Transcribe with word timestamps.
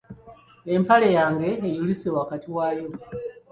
Empale 0.73 1.07
yange 1.17 1.49
eyulise 1.67 2.07
wakati 2.17 2.47
wayo. 2.55 2.87